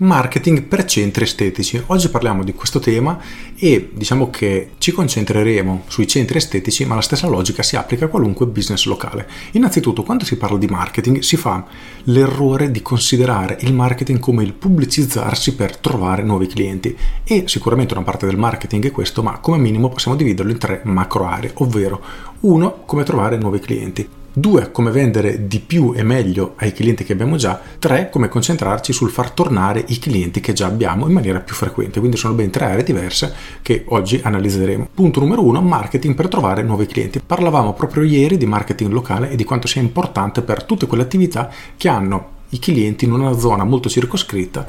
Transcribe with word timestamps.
Marketing 0.00 0.62
per 0.62 0.86
centri 0.86 1.24
estetici. 1.24 1.82
Oggi 1.88 2.08
parliamo 2.08 2.42
di 2.42 2.54
questo 2.54 2.78
tema 2.78 3.20
e 3.54 3.90
diciamo 3.92 4.30
che 4.30 4.70
ci 4.78 4.92
concentreremo 4.92 5.84
sui 5.88 6.06
centri 6.06 6.38
estetici, 6.38 6.86
ma 6.86 6.94
la 6.94 7.02
stessa 7.02 7.28
logica 7.28 7.62
si 7.62 7.76
applica 7.76 8.06
a 8.06 8.08
qualunque 8.08 8.46
business 8.46 8.86
locale. 8.86 9.28
Innanzitutto, 9.52 10.02
quando 10.02 10.24
si 10.24 10.38
parla 10.38 10.56
di 10.56 10.68
marketing, 10.68 11.18
si 11.18 11.36
fa 11.36 11.66
l'errore 12.04 12.70
di 12.70 12.80
considerare 12.80 13.58
il 13.60 13.74
marketing 13.74 14.20
come 14.20 14.42
il 14.42 14.54
pubblicizzarsi 14.54 15.54
per 15.54 15.76
trovare 15.76 16.22
nuovi 16.22 16.46
clienti 16.46 16.96
e 17.22 17.44
sicuramente 17.46 17.92
una 17.92 18.02
parte 18.02 18.24
del 18.24 18.38
marketing 18.38 18.86
è 18.86 18.90
questo, 18.92 19.22
ma 19.22 19.36
come 19.36 19.58
minimo 19.58 19.90
possiamo 19.90 20.16
dividerlo 20.16 20.50
in 20.50 20.58
tre 20.58 20.80
macro 20.84 21.26
aree, 21.26 21.52
ovvero 21.56 22.02
uno, 22.40 22.84
come 22.86 23.04
trovare 23.04 23.36
nuovi 23.36 23.58
clienti. 23.58 24.08
2. 24.32 24.70
Come 24.70 24.90
vendere 24.90 25.46
di 25.46 25.60
più 25.60 25.92
e 25.94 26.02
meglio 26.02 26.54
ai 26.56 26.72
clienti 26.72 27.04
che 27.04 27.12
abbiamo 27.12 27.36
già. 27.36 27.60
3. 27.78 28.10
Come 28.10 28.28
concentrarci 28.28 28.92
sul 28.92 29.10
far 29.10 29.30
tornare 29.30 29.84
i 29.88 29.98
clienti 29.98 30.40
che 30.40 30.52
già 30.52 30.66
abbiamo 30.66 31.06
in 31.06 31.12
maniera 31.12 31.40
più 31.40 31.54
frequente. 31.54 31.98
Quindi 31.98 32.16
sono 32.16 32.34
ben 32.34 32.50
tre 32.50 32.66
aree 32.66 32.82
diverse 32.82 33.34
che 33.62 33.84
oggi 33.88 34.20
analizzeremo. 34.22 34.88
Punto 34.94 35.20
numero 35.20 35.44
1. 35.44 35.60
Marketing 35.60 36.14
per 36.14 36.28
trovare 36.28 36.62
nuovi 36.62 36.86
clienti. 36.86 37.20
Parlavamo 37.24 37.72
proprio 37.72 38.02
ieri 38.02 38.36
di 38.36 38.46
marketing 38.46 38.92
locale 38.92 39.30
e 39.30 39.36
di 39.36 39.44
quanto 39.44 39.66
sia 39.66 39.80
importante 39.80 40.42
per 40.42 40.64
tutte 40.64 40.86
quelle 40.86 41.02
attività 41.02 41.50
che 41.76 41.88
hanno 41.88 42.38
i 42.50 42.58
clienti 42.58 43.04
in 43.04 43.12
una 43.12 43.38
zona 43.38 43.64
molto 43.64 43.88
circoscritta 43.88 44.66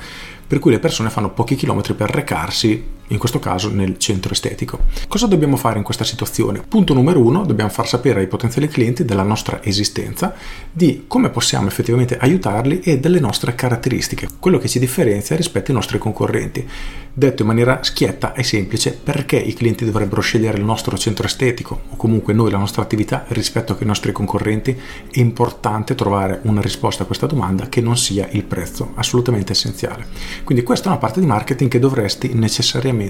per 0.52 0.59
cui 0.59 0.72
le 0.72 0.80
persone 0.80 1.09
fanno 1.09 1.30
pochi 1.30 1.56
chilometri 1.56 1.94
per 1.94 2.09
recarsi, 2.09 2.84
in 3.12 3.18
questo 3.18 3.40
caso 3.40 3.70
nel 3.70 3.98
centro 3.98 4.34
estetico. 4.34 4.80
Cosa 5.08 5.28
dobbiamo 5.28 5.58
fare 5.58 5.78
in 5.78 5.84
questa 5.84 6.04
situazione? 6.04 6.64
Punto 6.68 6.94
numero 6.94 7.20
uno, 7.20 7.46
dobbiamo 7.46 7.70
far 7.70 7.88
sapere 7.88 8.22
ai 8.22 8.28
potenziali 8.28 8.68
clienti 8.68 9.06
della 9.06 9.23
nostra 9.23 9.64
esistenza, 9.64 10.34
di 10.72 11.03
come 11.08 11.30
possiamo 11.30 11.68
effettivamente 11.68 12.18
aiutarli 12.18 12.80
e 12.80 13.00
delle 13.00 13.20
nostre 13.20 13.53
caratteristiche, 13.53 14.28
quello 14.40 14.58
che 14.58 14.68
ci 14.68 14.80
differenzia 14.80 15.36
rispetto 15.36 15.72
ai 15.72 15.78
nostri 15.78 15.98
concorrenti. 15.98 16.68
Detto 17.14 17.42
in 17.42 17.48
maniera 17.50 17.84
schietta 17.84 18.34
e 18.34 18.44
semplice, 18.44 18.94
perché 18.94 19.36
i 19.36 19.53
clienti 19.53 19.84
dovrebbero 19.84 20.22
scegliere 20.22 20.58
il 20.58 20.64
nostro 20.64 20.98
centro 20.98 21.25
estetico 21.25 21.81
o 21.90 21.96
comunque 21.98 22.34
noi 22.34 22.50
la 22.50 22.58
nostra 22.58 22.81
attività 22.81 23.25
rispetto 23.30 23.75
ai 23.78 23.86
nostri 23.86 24.14
concorrenti? 24.14 24.80
È 25.12 25.20
importante 25.20 25.94
trovare 25.94 26.40
una 26.44 26.62
risposta 26.62 27.03
a 27.03 27.06
questa 27.06 27.28
domanda 27.28 27.68
che 27.68 27.81
non 27.81 27.98
sia 27.98 28.30
il 28.31 28.44
prezzo, 28.44 28.94
assolutamente 28.96 29.52
essenziale. 29.52 30.08
Quindi 30.46 30.64
questa 30.64 30.86
è 30.86 30.92
una 30.92 31.00
parte 31.00 31.20
di 31.20 31.25
marketing 31.25 31.70
che 31.70 31.80
dovresti 31.80 32.34
necessariamente 32.34 33.00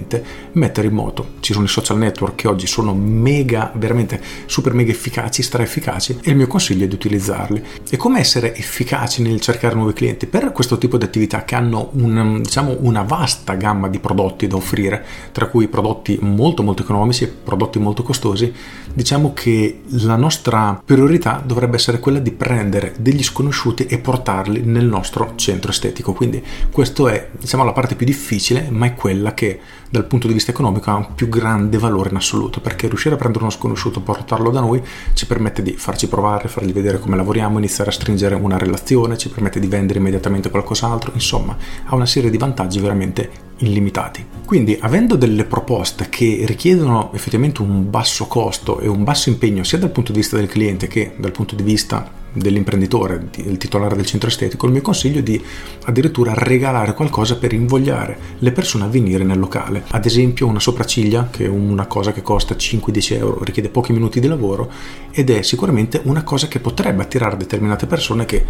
mettere 0.54 0.88
in 0.88 0.94
moto. 0.94 1.34
Ci 1.40 1.54
sono 1.54 1.66
i 1.66 1.70
social 1.70 1.98
network 1.98 2.36
che 2.36 2.48
oggi 2.48 2.68
sono 2.68 2.94
mega, 2.94 3.72
veramente 3.76 4.22
super 4.46 4.74
mega 4.74 4.92
efficaci, 4.92 5.42
stra 5.42 5.64
efficaci 5.64 6.20
e 6.22 6.32
il 6.32 6.36
mio 6.36 6.48
consiglio 6.48 6.86
è 6.86 6.88
di 6.88 6.96
utilizzarli. 6.96 7.64
E 7.90 7.98
come 7.98 8.20
essere 8.20 8.56
efficaci 8.56 9.22
nel 9.22 9.42
cercare 9.42 9.76
nuovi 9.76 9.94
clienti? 9.94 10.28
Per 10.28 10.52
questo 10.52 10.78
tipo 10.78 10.98
di 10.98 11.06
attività 11.06 11.44
che 11.44 11.56
hanno 11.56 11.90
un, 11.94 12.42
diciamo, 12.42 12.78
una 12.80 13.04
vasta 13.04 13.54
gamma 13.54 13.88
di 13.88 14.00
prodotti 14.00 14.48
da 14.48 14.56
offrire, 14.56 15.04
tra 15.32 15.48
cui 15.48 15.68
prodotti 15.68 16.18
molto 16.22 16.64
molto 16.64 16.84
economici 16.84 17.24
e 17.24 17.28
prodotti 17.28 17.80
molto 17.80 18.04
costosi, 18.04 18.54
diciamo 18.94 19.34
che 19.34 19.82
la 19.90 20.16
nostra 20.16 20.82
priorità 20.84 21.42
dovrebbe 21.44 21.76
essere 21.76 22.00
quella 22.00 22.20
di 22.20 22.32
prendere 22.32 22.94
degli 23.00 23.24
sconosciuti 23.24 23.86
e 23.86 24.00
portarli 24.00 24.62
nel 24.62 24.86
nostro 24.86 25.34
centro 25.36 25.72
estetico. 25.72 26.14
Quindi 26.14 26.44
questo 26.72 27.08
è 27.08 27.30
diciamo, 27.38 27.64
la 27.64 27.74
parte 27.74 27.96
più 27.96 28.06
difficile, 28.06 28.68
ma 28.70 28.86
è 28.86 28.96
quella 28.96 29.34
che 29.34 29.60
dal 29.90 30.06
punto 30.06 30.28
di 30.28 30.34
vista 30.34 30.52
economico 30.52 30.90
ha 30.90 30.96
un 30.96 31.14
più 31.16 31.28
grande 31.28 31.78
valore 31.78 32.10
in 32.10 32.16
assoluto, 32.16 32.62
perché 32.62 32.88
riuscire 32.88 33.16
a 33.16 33.18
prendere 33.18 33.44
uno 33.44 33.54
sconosciuto 33.54 34.00
e 34.00 34.04
portarlo 34.04 34.50
da 34.50 34.62
noi 34.62 34.82
ci 35.14 35.26
permette 35.26 35.62
di 35.62 35.74
farci 35.74 36.08
provare, 36.08 36.48
fargli 36.48 36.72
vedere 36.72 37.00
come 37.00 37.16
lavoriamo, 37.18 37.58
iniziare 37.58 37.90
a 37.90 37.94
stringere 37.94 38.36
una 38.36 38.58
relazione, 38.58 39.18
ci 39.18 39.30
permette 39.30 39.60
di 39.60 39.68
vendere 39.68 40.00
immediatamente 40.00 40.50
qualcos'altro, 40.50 41.12
insomma 41.14 41.58
ha 41.86 41.96
una 41.96 42.06
serie 42.06 42.30
di 42.30 42.38
vantaggi 42.38 42.80
veramente 42.80 43.30
illimitati. 43.58 44.26
Quindi 44.46 44.78
avendo 44.80 45.16
delle 45.16 45.44
proposte 45.44 46.08
che 46.10 46.44
richiedono 46.46 47.12
effettivamente 47.14 47.62
un 47.62 47.90
basso 47.90 48.28
costo 48.28 48.80
e 48.80 48.88
un 48.88 49.04
basso 49.04 49.30
impegno 49.30 49.64
sia 49.64 49.78
dal 49.78 49.92
punto 49.92 50.12
di 50.12 50.20
vista 50.20 50.38
del 50.38 50.48
cliente 50.48 50.88
che 50.88 51.16
dal 51.18 51.32
punto 51.32 51.56
di 51.56 51.64
vista 51.64 52.20
dell'imprenditore, 52.34 53.28
del 53.36 53.58
titolare 53.58 53.96
del 53.96 54.06
centro 54.06 54.30
estetico, 54.30 54.66
il 54.66 54.72
mio 54.72 54.82
consiglio 54.82 55.20
è 55.20 55.24
di 55.24 55.42
addirittura 55.86 56.34
regalare 56.34 56.94
qualcosa 56.94 57.38
per 57.38 57.54
invogliare 57.54 58.18
le 58.40 58.52
persone 58.52 58.86
a 58.86 58.88
venire 58.88 59.24
nel 59.24 59.40
locale. 59.40 59.84
Ad 59.90 60.06
esempio 60.06 60.48
una 60.48 60.60
sopracciglia, 60.60 61.30
che 61.32 61.46
è 61.46 61.50
una 61.50 61.88
cosa 61.88 62.12
che 62.12 62.22
costa 62.22 62.56
5-10 62.56 63.14
euro, 63.16 63.44
richiede 63.44 63.70
pochi 63.70 63.94
minuti 63.94 64.20
di 64.20 64.28
lavoro 64.28 64.72
ed 65.12 65.30
è 65.30 65.42
sicuramente 65.42 66.02
una 66.06 66.24
cosa 66.24 66.48
che 66.48 66.60
potrebbe 66.60 67.04
attirare 67.04 67.38
determinate 67.38 67.86
persone 67.86 68.26
che 68.26 68.46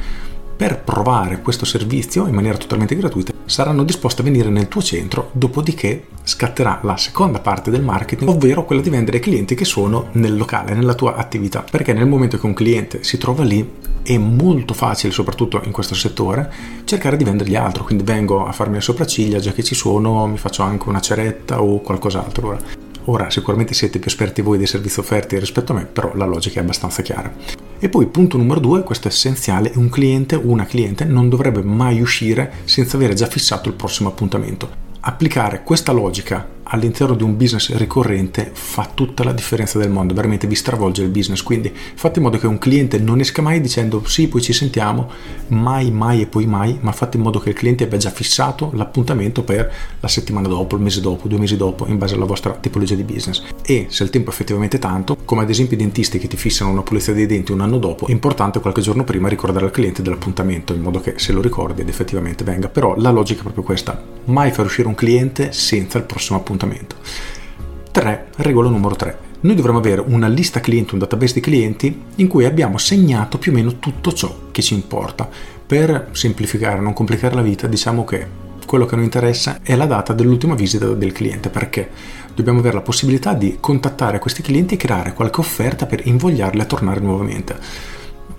per 0.62 0.84
provare 0.84 1.42
questo 1.42 1.66
servizio 1.66 2.28
in 2.28 2.36
maniera 2.36 2.56
totalmente 2.56 2.96
gratuita 2.96 3.34
saranno 3.46 3.84
disposte 3.84 4.22
a 4.22 4.24
venire 4.24 4.50
nel 4.50 4.68
tuo 4.68 4.84
centro, 4.84 5.32
dopodiché 5.32 6.06
scatterà 6.22 6.82
la 6.84 6.98
seconda 6.98 7.40
parte 7.40 7.72
del 7.72 7.82
marketing, 7.82 8.30
ovvero 8.30 8.64
quella 8.64 8.84
di 8.84 8.92
vendere 8.92 9.18
ai 9.18 9.24
clienti 9.24 9.56
che 9.56 9.66
sono 9.66 10.10
nel 10.12 10.38
locale, 10.38 10.76
nella 10.76 10.94
tua 10.94 11.16
attività. 11.16 11.66
Perché 11.68 11.94
nel 11.94 12.06
momento 12.06 12.38
che 12.38 12.46
un 12.46 12.54
cliente 12.54 13.04
si 13.04 13.18
trova 13.18 13.44
lì 13.44 13.68
è 14.04 14.16
molto 14.20 14.76
facile, 14.76 15.12
soprattutto 15.12 15.60
in 15.64 15.72
questo 15.72 15.96
settore, 15.96 16.54
cercare 16.84 17.18
di 17.18 17.24
vendergli 17.24 17.56
altro. 17.56 17.84
Quindi 17.84 18.04
vengo 18.04 18.46
a 18.46 18.52
farmi 18.52 18.76
le 18.76 18.82
sopracciglia, 18.82 19.40
già 19.40 19.54
che 19.54 19.64
ci 19.64 19.74
sono, 19.74 20.28
mi 20.28 20.38
faccio 20.38 20.62
anche 20.62 20.90
una 20.90 21.02
ceretta 21.02 21.60
o 21.60 21.82
qualcos'altro. 21.82 22.48
Ora, 22.50 22.60
ora 23.06 23.30
sicuramente 23.32 23.74
siete 23.74 23.98
più 23.98 24.12
esperti 24.12 24.44
voi 24.44 24.60
dei 24.60 24.68
servizi 24.68 25.00
offerti 25.00 25.40
rispetto 25.40 25.72
a 25.72 25.76
me, 25.78 25.86
però 25.86 26.14
la 26.14 26.26
logica 26.26 26.60
è 26.60 26.62
abbastanza 26.62 27.02
chiara. 27.02 27.61
E 27.84 27.90
poi 27.90 28.06
punto 28.06 28.38
numero 28.38 28.59
due, 28.59 28.84
questo 28.84 29.08
è 29.08 29.12
essenziale, 29.12 29.72
un 29.74 29.90
cliente 29.90 30.36
o 30.36 30.44
una 30.46 30.68
cliente 30.68 31.03
non 31.03 31.30
dovrebbe 31.30 31.64
mai 31.64 32.00
uscire 32.00 32.53
senza 32.66 32.96
avere 32.96 33.16
già 33.16 33.25
fissato 33.25 33.69
il 33.69 33.74
prossimo 33.74 34.08
appuntamento. 34.08 34.69
Applicare 35.00 35.64
questa 35.64 35.92
logica 35.92 36.47
all'interno 36.72 37.16
di 37.16 37.24
un 37.24 37.36
business 37.36 37.74
ricorrente 37.76 38.50
fa 38.54 38.90
tutta 38.94 39.24
la 39.24 39.34
differenza 39.34 39.78
del 39.78 39.90
mondo, 39.90 40.14
veramente 40.14 40.48
vi 40.48 40.56
stravolge 40.56 41.04
il 41.04 41.09
business, 41.09 41.42
quindi 41.42 41.72
fate 41.74 42.20
in 42.20 42.26
modo 42.26 42.38
che 42.38 42.48
un 42.48 42.58
cliente 42.58 42.98
non 42.98 43.20
esca 43.20 43.42
mai 43.42 43.59
dicendo 43.59 44.04
sì, 44.06 44.28
poi 44.28 44.42
ci 44.42 44.54
sentiamo, 44.54 45.10
mai, 45.48 45.92
mai 45.92 46.22
e 46.22 46.28
poi 46.28 46.46
mai, 46.46 46.78
ma 46.81 46.92
fate 46.92 47.18
in 47.18 47.24
modo 47.24 47.40
che 47.40 47.50
il 47.50 47.56
cliente 47.56 47.84
abbia 47.84 47.98
già 47.98 48.10
fissato 48.10 48.72
l'appuntamento 48.74 49.44
per 49.44 49.72
la 50.00 50.08
settimana 50.08 50.48
dopo, 50.48 50.76
il 50.76 50.81
mese 50.81 51.02
dopo, 51.02 51.28
due 51.28 51.40
mesi 51.40 51.58
dopo, 51.58 51.86
in 51.88 51.98
base 51.98 52.16
alla 52.16 52.26
vostra 52.26 52.52
tipologia 52.54 52.96
di 52.96 53.04
business. 53.04 53.44
E 53.66 53.88
se 53.90 54.04
il 54.04 54.10
tempo 54.10 54.30
è 54.30 54.34
effettivamente 54.34 54.80
tanto, 54.80 55.18
come 55.26 55.42
ad 55.42 55.50
esempio 55.50 55.76
i 55.76 55.80
dentisti 55.80 56.20
che 56.20 56.28
ti 56.28 56.38
fissano 56.38 56.72
una 56.72 56.84
pulizia 56.84 57.14
dei 57.14 57.26
denti 57.26 57.52
un 57.52 57.62
anno 57.62 57.80
dopo, 57.80 58.08
è 58.08 58.12
importante 58.12 58.62
qualche 58.62 58.81
giorno 58.81 59.04
prima 59.04 59.28
ricordare 59.28 59.66
al 59.66 59.72
cliente 59.72 60.02
dell'appuntamento, 60.02 60.74
in 60.74 60.81
modo 60.81 61.02
che 61.02 61.16
se 61.18 61.34
lo 61.34 61.42
ricordi 61.42 61.81
ed 61.81 61.90
effettivamente 61.90 62.46
venga. 62.46 62.70
Però 62.70 62.96
la 62.98 63.12
logica 63.12 63.40
è 63.40 63.44
proprio 63.44 63.64
questa, 63.64 64.02
mai 64.26 64.52
far 64.52 64.66
uscire 64.66 64.88
un 64.88 64.96
cliente 64.96 65.52
senza 65.52 65.98
il 65.98 66.06
prossimo 66.06 66.40
appuntamento 66.40 66.60
appuntamento. 66.62 66.96
3. 67.92 68.28
Regola 68.38 68.70
numero 68.70 68.96
3. 68.96 69.30
Noi 69.42 69.56
dovremmo 69.56 69.80
avere 69.80 70.04
una 70.06 70.28
lista 70.28 70.60
clienti, 70.60 70.94
un 70.94 71.00
database 71.00 71.34
di 71.34 71.40
clienti 71.40 72.04
in 72.16 72.28
cui 72.28 72.46
abbiamo 72.46 72.78
segnato 72.78 73.40
più 73.40 73.52
o 73.52 73.56
meno 73.56 73.80
tutto 73.80 74.14
ciò 74.14 74.50
che 74.52 74.62
ci 74.62 74.76
importa. 74.76 75.28
Per 75.66 76.10
semplificare, 76.12 76.80
non 76.80 76.94
complicare 76.94 77.36
la 77.36 77.42
vita, 77.42 77.68
diciamo 77.68 78.04
che 78.04 78.50
quello 78.66 78.86
che 78.86 78.94
a 78.94 78.98
noi 78.98 79.06
interessa 79.06 79.60
è 79.62 79.76
la 79.76 79.86
data 79.86 80.14
dell'ultima 80.14 80.56
visita 80.56 80.88
del 80.94 81.12
cliente 81.12 81.50
perché 81.50 81.90
dobbiamo 82.34 82.60
avere 82.60 82.76
la 82.76 82.82
possibilità 82.82 83.34
di 83.34 83.58
contattare 83.60 84.20
questi 84.20 84.42
clienti 84.42 84.76
e 84.76 84.78
creare 84.78 85.14
qualche 85.14 85.42
offerta 85.42 85.86
per 85.86 86.06
invogliarli 86.06 86.62
a 86.62 86.66
tornare 86.66 87.00
nuovamente. 87.02 87.58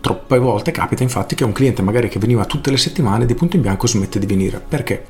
Troppe 0.00 0.38
volte 0.38 0.70
capita 0.70 1.02
infatti 1.02 1.34
che 1.34 1.44
un 1.44 1.52
cliente 1.52 1.82
magari 1.82 2.08
che 2.08 2.18
veniva 2.18 2.44
tutte 2.44 2.70
le 2.70 2.76
settimane 2.78 3.26
di 3.26 3.34
punto 3.34 3.56
in 3.56 3.62
bianco 3.62 3.86
smette 3.86 4.18
di 4.18 4.26
venire 4.26 4.60
perché 4.66 5.04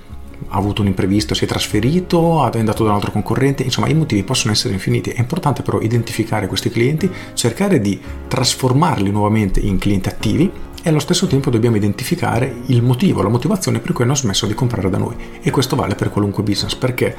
ha 0.53 0.57
avuto 0.59 0.83
un 0.83 0.89
imprevisto, 0.89 1.35
si 1.35 1.45
è 1.45 1.47
trasferito, 1.47 2.49
è 2.51 2.59
andato 2.59 2.85
da 2.85 2.91
un 2.91 2.97
altro 2.97 3.11
concorrente, 3.11 3.63
insomma 3.63 3.89
i 3.89 3.95
motivi 3.95 4.23
possono 4.23 4.53
essere 4.53 4.75
infiniti. 4.75 5.11
È 5.11 5.19
importante 5.19 5.63
però 5.63 5.81
identificare 5.81 6.47
questi 6.47 6.69
clienti, 6.69 7.11
cercare 7.33 7.81
di 7.81 7.99
trasformarli 8.29 9.11
nuovamente 9.11 9.61
in 9.61 9.79
clienti 9.79 10.11
attivi 10.11 10.51
e 10.83 10.89
allo 10.89 10.99
stesso 10.99 11.27
tempo 11.27 11.49
dobbiamo 11.49 11.77
identificare 11.77 12.55
il 12.67 12.83
motivo, 12.83 13.23
la 13.23 13.31
motivazione 13.31 13.79
per 13.79 13.93
cui 13.93 14.05
hanno 14.05 14.15
smesso 14.15 14.47
di 14.47 14.53
comprare 14.53 14.91
da 14.91 14.99
noi. 14.99 15.15
E 15.41 15.51
questo 15.51 15.75
vale 15.75 15.95
per 15.95 16.11
qualunque 16.11 16.43
business 16.43 16.75
perché 16.75 17.17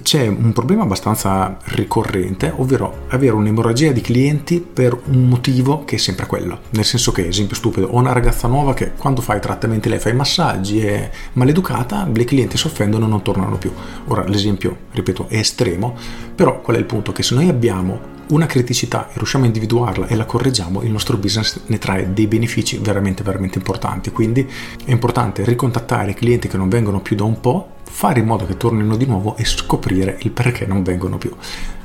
c'è 0.00 0.26
un 0.26 0.52
problema 0.52 0.84
abbastanza 0.84 1.58
ricorrente, 1.64 2.50
ovvero 2.56 3.04
avere 3.08 3.34
un'emorragia 3.34 3.92
di 3.92 4.00
clienti 4.00 4.60
per 4.60 4.98
un 5.06 5.28
motivo 5.28 5.84
che 5.84 5.96
è 5.96 5.98
sempre 5.98 6.26
quello. 6.26 6.60
Nel 6.70 6.84
senso 6.84 7.12
che, 7.12 7.26
esempio 7.26 7.56
stupido, 7.56 7.88
ho 7.88 7.98
una 7.98 8.12
ragazza 8.12 8.48
nuova 8.48 8.72
che 8.72 8.92
quando 8.92 9.20
fa 9.20 9.36
i 9.36 9.40
trattamenti 9.40 9.88
lei 9.88 9.98
fa 9.98 10.08
i 10.08 10.14
massaggi, 10.14 10.80
è 10.80 11.10
maleducata, 11.34 12.08
i 12.12 12.24
clienti 12.24 12.56
si 12.56 12.66
offendono 12.66 13.04
e 13.04 13.08
non 13.08 13.22
tornano 13.22 13.58
più. 13.58 13.72
Ora 14.06 14.24
l'esempio, 14.24 14.76
ripeto, 14.92 15.26
è 15.28 15.36
estremo, 15.36 15.94
però 16.34 16.60
qual 16.60 16.76
è 16.76 16.78
il 16.78 16.86
punto? 16.86 17.12
Che 17.12 17.22
se 17.22 17.34
noi 17.34 17.48
abbiamo 17.48 18.11
una 18.32 18.46
criticità 18.46 19.08
e 19.08 19.12
riusciamo 19.14 19.44
a 19.44 19.46
individuarla 19.46 20.06
e 20.06 20.16
la 20.16 20.24
correggiamo, 20.24 20.82
il 20.82 20.90
nostro 20.90 21.16
business 21.16 21.60
ne 21.66 21.78
trae 21.78 22.12
dei 22.12 22.26
benefici 22.26 22.78
veramente, 22.78 23.22
veramente 23.22 23.58
importanti. 23.58 24.10
Quindi 24.10 24.48
è 24.84 24.90
importante 24.90 25.44
ricontattare 25.44 26.12
i 26.12 26.14
clienti 26.14 26.48
che 26.48 26.56
non 26.56 26.68
vengono 26.68 27.00
più 27.00 27.14
da 27.14 27.24
un 27.24 27.40
po', 27.40 27.76
fare 27.84 28.20
in 28.20 28.26
modo 28.26 28.46
che 28.46 28.56
tornino 28.56 28.96
di 28.96 29.06
nuovo 29.06 29.36
e 29.36 29.44
scoprire 29.44 30.18
il 30.22 30.30
perché 30.30 30.66
non 30.66 30.82
vengono 30.82 31.18
più. 31.18 31.34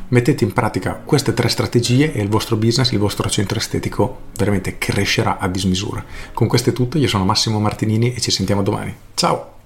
Mettete 0.09 0.45
in 0.45 0.53
pratica 0.53 1.01
queste 1.03 1.33
tre 1.33 1.49
strategie 1.49 2.13
e 2.13 2.21
il 2.21 2.29
vostro 2.29 2.55
business, 2.55 2.91
il 2.91 2.99
vostro 2.99 3.29
centro 3.29 3.59
estetico 3.59 4.19
veramente 4.37 4.77
crescerà 4.77 5.37
a 5.37 5.49
dismisura. 5.49 6.03
Con 6.33 6.47
questo 6.47 6.69
è 6.69 6.73
tutto, 6.73 6.97
io 6.97 7.09
sono 7.09 7.25
Massimo 7.25 7.59
Martinini 7.59 8.13
e 8.13 8.21
ci 8.21 8.31
sentiamo 8.31 8.63
domani. 8.63 8.95
Ciao! 9.15 9.56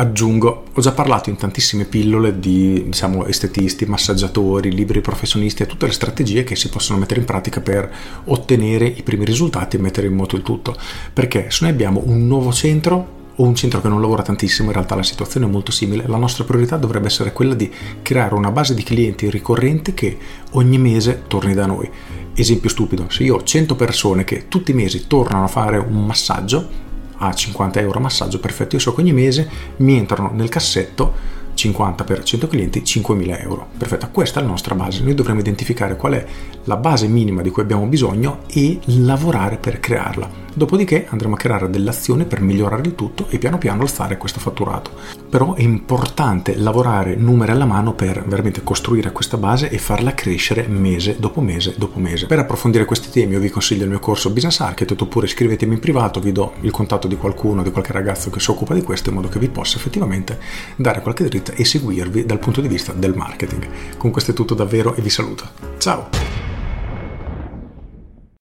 Aggiungo, 0.00 0.64
ho 0.72 0.80
già 0.80 0.92
parlato 0.92 1.28
in 1.28 1.36
tantissime 1.36 1.84
pillole 1.84 2.40
di 2.40 2.84
diciamo, 2.86 3.26
estetisti, 3.26 3.84
massaggiatori, 3.84 4.72
libri 4.72 5.02
professionisti 5.02 5.62
e 5.62 5.66
tutte 5.66 5.84
le 5.84 5.92
strategie 5.92 6.42
che 6.42 6.56
si 6.56 6.70
possono 6.70 6.98
mettere 6.98 7.20
in 7.20 7.26
pratica 7.26 7.60
per 7.60 7.92
ottenere 8.24 8.86
i 8.86 9.02
primi 9.02 9.26
risultati 9.26 9.76
e 9.76 9.78
mettere 9.78 10.06
in 10.06 10.14
moto 10.14 10.36
il 10.36 10.42
tutto. 10.42 10.74
Perché 11.12 11.50
se 11.50 11.64
noi 11.64 11.72
abbiamo 11.72 12.00
un 12.06 12.26
nuovo 12.26 12.50
centro 12.50 13.18
o 13.36 13.42
un 13.44 13.54
centro 13.54 13.82
che 13.82 13.88
non 13.88 14.00
lavora 14.00 14.22
tantissimo, 14.22 14.68
in 14.68 14.74
realtà 14.74 14.94
la 14.94 15.02
situazione 15.02 15.44
è 15.44 15.50
molto 15.50 15.70
simile, 15.70 16.06
la 16.06 16.16
nostra 16.16 16.44
priorità 16.44 16.78
dovrebbe 16.78 17.08
essere 17.08 17.34
quella 17.34 17.52
di 17.52 17.70
creare 18.00 18.34
una 18.34 18.50
base 18.50 18.72
di 18.72 18.82
clienti 18.82 19.28
ricorrenti 19.28 19.92
che 19.92 20.16
ogni 20.52 20.78
mese 20.78 21.24
torni 21.28 21.52
da 21.52 21.66
noi. 21.66 21.90
Esempio 22.34 22.70
stupido, 22.70 23.10
se 23.10 23.24
io 23.24 23.34
ho 23.34 23.42
100 23.42 23.76
persone 23.76 24.24
che 24.24 24.48
tutti 24.48 24.70
i 24.70 24.74
mesi 24.74 25.06
tornano 25.06 25.44
a 25.44 25.48
fare 25.48 25.76
un 25.76 26.06
massaggio, 26.06 26.88
a 27.22 27.32
50 27.32 27.80
euro 27.80 28.00
massaggio, 28.00 28.38
perfetto, 28.38 28.76
io 28.76 28.80
so 28.80 28.94
che 28.94 29.00
ogni 29.00 29.12
mese 29.12 29.48
mi 29.76 29.96
entrano 29.96 30.30
nel 30.32 30.48
cassetto 30.48 31.29
50 31.60 32.04
per 32.04 32.22
100 32.22 32.48
clienti 32.48 32.80
5.000 32.80 33.40
euro. 33.42 33.68
Perfetto, 33.76 34.08
questa 34.10 34.40
è 34.40 34.42
la 34.42 34.48
nostra 34.48 34.74
base. 34.74 35.02
Noi 35.02 35.14
dovremo 35.14 35.40
identificare 35.40 35.96
qual 35.96 36.14
è 36.14 36.26
la 36.64 36.76
base 36.76 37.06
minima 37.06 37.42
di 37.42 37.50
cui 37.50 37.62
abbiamo 37.62 37.84
bisogno 37.86 38.40
e 38.46 38.78
lavorare 38.84 39.58
per 39.58 39.78
crearla. 39.78 40.48
Dopodiché 40.52 41.06
andremo 41.08 41.34
a 41.34 41.38
creare 41.38 41.70
delle 41.70 41.90
azioni 41.90 42.24
per 42.24 42.40
migliorare 42.40 42.82
il 42.82 42.94
tutto 42.94 43.26
e 43.28 43.38
piano 43.38 43.58
piano 43.58 43.82
alzare 43.82 44.16
questo 44.16 44.40
fatturato. 44.40 44.90
Però 45.28 45.54
è 45.54 45.62
importante 45.62 46.56
lavorare 46.56 47.14
numeri 47.14 47.52
alla 47.52 47.66
mano 47.66 47.94
per 47.94 48.24
veramente 48.26 48.64
costruire 48.64 49.12
questa 49.12 49.36
base 49.36 49.70
e 49.70 49.78
farla 49.78 50.12
crescere 50.12 50.66
mese 50.66 51.16
dopo 51.18 51.40
mese 51.40 51.74
dopo 51.76 52.00
mese. 52.00 52.26
Per 52.26 52.38
approfondire 52.38 52.84
questi 52.84 53.10
temi 53.10 53.34
io 53.34 53.40
vi 53.40 53.48
consiglio 53.48 53.84
il 53.84 53.90
mio 53.90 54.00
corso 54.00 54.30
Business 54.30 54.60
Architect 54.60 55.00
oppure 55.00 55.28
scrivetemi 55.28 55.74
in 55.74 55.80
privato, 55.80 56.18
vi 56.18 56.32
do 56.32 56.54
il 56.62 56.72
contatto 56.72 57.06
di 57.06 57.16
qualcuno, 57.16 57.62
di 57.62 57.70
qualche 57.70 57.92
ragazzo 57.92 58.30
che 58.30 58.40
si 58.40 58.50
occupa 58.50 58.74
di 58.74 58.82
questo 58.82 59.10
in 59.10 59.14
modo 59.14 59.28
che 59.28 59.38
vi 59.38 59.48
possa 59.48 59.76
effettivamente 59.76 60.38
dare 60.74 61.00
qualche 61.00 61.24
dritta 61.24 61.49
e 61.54 61.64
seguirvi 61.64 62.24
dal 62.26 62.38
punto 62.38 62.60
di 62.60 62.68
vista 62.68 62.92
del 62.92 63.14
marketing. 63.14 63.96
Con 63.96 64.10
questo 64.10 64.30
è 64.30 64.34
tutto 64.34 64.54
davvero 64.54 64.94
e 64.94 65.02
vi 65.02 65.10
saluto. 65.10 65.48
Ciao! 65.78 66.39